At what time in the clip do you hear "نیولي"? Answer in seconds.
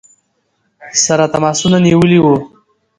1.85-2.19